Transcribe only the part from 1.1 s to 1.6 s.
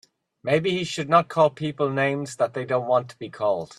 call